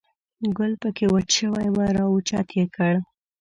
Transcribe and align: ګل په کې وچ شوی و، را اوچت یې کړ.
ګل 0.57 0.73
په 0.81 0.89
کې 0.95 1.05
وچ 1.13 1.27
شوی 1.37 1.67
و، 1.75 1.77
را 1.95 2.03
اوچت 2.11 2.47
یې 2.57 2.65
کړ. 2.75 2.93